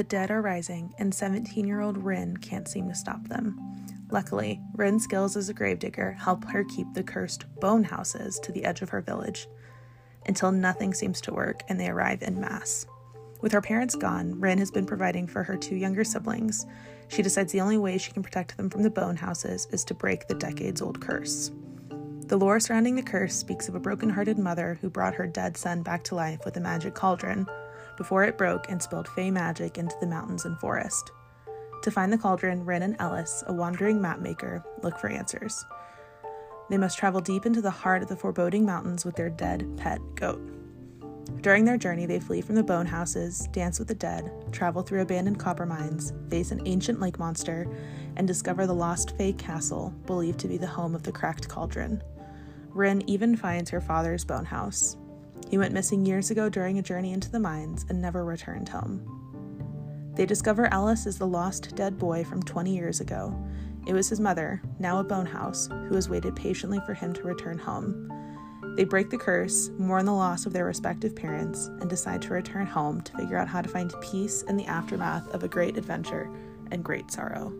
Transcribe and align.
The 0.00 0.04
dead 0.04 0.30
are 0.30 0.40
rising, 0.40 0.94
and 0.96 1.14
17 1.14 1.66
year 1.66 1.82
old 1.82 1.98
Ryn 1.98 2.38
can't 2.38 2.66
seem 2.66 2.88
to 2.88 2.94
stop 2.94 3.28
them. 3.28 3.60
Luckily, 4.10 4.58
Ryn's 4.74 5.04
skills 5.04 5.36
as 5.36 5.50
a 5.50 5.52
gravedigger 5.52 6.12
help 6.12 6.42
her 6.46 6.64
keep 6.64 6.86
the 6.94 7.02
cursed 7.02 7.44
bone 7.60 7.84
houses 7.84 8.38
to 8.38 8.50
the 8.50 8.64
edge 8.64 8.80
of 8.80 8.88
her 8.88 9.02
village 9.02 9.46
until 10.24 10.52
nothing 10.52 10.94
seems 10.94 11.20
to 11.20 11.34
work 11.34 11.64
and 11.68 11.78
they 11.78 11.90
arrive 11.90 12.22
in 12.22 12.40
mass. 12.40 12.86
With 13.42 13.52
her 13.52 13.60
parents 13.60 13.94
gone, 13.94 14.40
Ryn 14.40 14.56
has 14.56 14.70
been 14.70 14.86
providing 14.86 15.26
for 15.26 15.42
her 15.42 15.58
two 15.58 15.76
younger 15.76 16.02
siblings. 16.02 16.64
She 17.08 17.20
decides 17.20 17.52
the 17.52 17.60
only 17.60 17.76
way 17.76 17.98
she 17.98 18.12
can 18.12 18.22
protect 18.22 18.56
them 18.56 18.70
from 18.70 18.82
the 18.82 18.88
bone 18.88 19.16
houses 19.16 19.68
is 19.70 19.84
to 19.84 19.92
break 19.92 20.26
the 20.26 20.34
decades 20.34 20.80
old 20.80 21.02
curse. 21.02 21.50
The 22.24 22.38
lore 22.38 22.58
surrounding 22.58 22.96
the 22.96 23.02
curse 23.02 23.36
speaks 23.36 23.68
of 23.68 23.74
a 23.74 23.80
broken-hearted 23.80 24.38
mother 24.38 24.78
who 24.80 24.88
brought 24.88 25.16
her 25.16 25.26
dead 25.26 25.58
son 25.58 25.82
back 25.82 26.04
to 26.04 26.14
life 26.14 26.40
with 26.46 26.56
a 26.56 26.60
magic 26.60 26.94
cauldron 26.94 27.46
before 28.00 28.24
it 28.24 28.38
broke 28.38 28.70
and 28.70 28.80
spilled 28.80 29.06
fey 29.08 29.30
magic 29.30 29.76
into 29.76 29.94
the 30.00 30.06
mountains 30.06 30.46
and 30.46 30.58
forest. 30.58 31.12
To 31.82 31.90
find 31.90 32.10
the 32.10 32.16
cauldron, 32.16 32.64
Ryn 32.64 32.82
and 32.82 32.96
Ellis, 32.98 33.44
a 33.46 33.52
wandering 33.52 33.98
mapmaker, 33.98 34.64
look 34.82 34.98
for 34.98 35.10
answers. 35.10 35.66
They 36.70 36.78
must 36.78 36.96
travel 36.96 37.20
deep 37.20 37.44
into 37.44 37.60
the 37.60 37.70
heart 37.70 38.02
of 38.02 38.08
the 38.08 38.16
foreboding 38.16 38.64
mountains 38.64 39.04
with 39.04 39.16
their 39.16 39.28
dead 39.28 39.76
pet 39.76 40.00
goat. 40.14 40.40
During 41.42 41.66
their 41.66 41.76
journey, 41.76 42.06
they 42.06 42.20
flee 42.20 42.40
from 42.40 42.54
the 42.54 42.62
bone 42.62 42.86
houses, 42.86 43.46
dance 43.52 43.78
with 43.78 43.88
the 43.88 43.94
dead, 43.94 44.32
travel 44.50 44.80
through 44.80 45.02
abandoned 45.02 45.38
copper 45.38 45.66
mines, 45.66 46.14
face 46.30 46.52
an 46.52 46.62
ancient 46.64 47.00
lake 47.00 47.18
monster, 47.18 47.66
and 48.16 48.26
discover 48.26 48.66
the 48.66 48.72
lost 48.72 49.14
Fey 49.18 49.34
castle, 49.34 49.92
believed 50.06 50.40
to 50.40 50.48
be 50.48 50.56
the 50.56 50.66
home 50.66 50.94
of 50.94 51.02
the 51.02 51.12
cracked 51.12 51.50
cauldron. 51.50 52.02
Ryn 52.70 53.06
even 53.06 53.36
finds 53.36 53.68
her 53.68 53.82
father's 53.82 54.24
bone 54.24 54.46
house. 54.46 54.96
He 55.50 55.58
went 55.58 55.74
missing 55.74 56.06
years 56.06 56.30
ago 56.30 56.48
during 56.48 56.78
a 56.78 56.82
journey 56.82 57.12
into 57.12 57.28
the 57.28 57.40
mines 57.40 57.84
and 57.88 58.00
never 58.00 58.24
returned 58.24 58.68
home. 58.68 59.04
They 60.14 60.24
discover 60.24 60.72
Ellis 60.72 61.06
is 61.06 61.18
the 61.18 61.26
lost 61.26 61.74
dead 61.74 61.98
boy 61.98 62.22
from 62.22 62.40
20 62.40 62.72
years 62.72 63.00
ago. 63.00 63.36
It 63.84 63.92
was 63.92 64.08
his 64.08 64.20
mother, 64.20 64.62
now 64.78 65.00
a 65.00 65.04
bone 65.04 65.26
house, 65.26 65.66
who 65.66 65.96
has 65.96 66.08
waited 66.08 66.36
patiently 66.36 66.78
for 66.86 66.94
him 66.94 67.12
to 67.14 67.22
return 67.24 67.58
home. 67.58 68.12
They 68.76 68.84
break 68.84 69.10
the 69.10 69.18
curse, 69.18 69.70
mourn 69.76 70.04
the 70.04 70.12
loss 70.12 70.46
of 70.46 70.52
their 70.52 70.66
respective 70.66 71.16
parents, 71.16 71.66
and 71.80 71.90
decide 71.90 72.22
to 72.22 72.34
return 72.34 72.66
home 72.66 73.00
to 73.00 73.16
figure 73.16 73.36
out 73.36 73.48
how 73.48 73.60
to 73.60 73.68
find 73.68 73.92
peace 74.00 74.42
in 74.42 74.56
the 74.56 74.66
aftermath 74.66 75.26
of 75.34 75.42
a 75.42 75.48
great 75.48 75.76
adventure 75.76 76.30
and 76.70 76.84
great 76.84 77.10
sorrow. 77.10 77.52